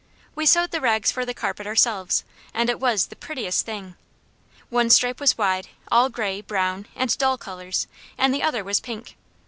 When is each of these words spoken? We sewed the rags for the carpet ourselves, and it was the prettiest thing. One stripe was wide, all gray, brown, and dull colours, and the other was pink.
We 0.33 0.47
sewed 0.47 0.71
the 0.71 0.81
rags 0.81 1.11
for 1.11 1.27
the 1.27 1.33
carpet 1.35 1.67
ourselves, 1.67 2.23
and 2.55 2.71
it 2.71 2.79
was 2.79 3.05
the 3.05 3.15
prettiest 3.15 3.67
thing. 3.67 3.95
One 4.71 4.89
stripe 4.89 5.19
was 5.19 5.37
wide, 5.37 5.67
all 5.91 6.09
gray, 6.09 6.41
brown, 6.41 6.87
and 6.95 7.15
dull 7.19 7.37
colours, 7.37 7.85
and 8.17 8.33
the 8.33 8.41
other 8.41 8.63
was 8.63 8.79
pink. 8.79 9.15